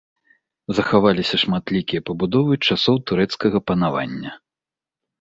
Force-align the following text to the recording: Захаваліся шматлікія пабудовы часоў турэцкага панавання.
Захаваліся 0.77 1.39
шматлікія 1.43 2.05
пабудовы 2.09 2.53
часоў 2.67 2.95
турэцкага 3.13 3.57
панавання. 3.71 4.31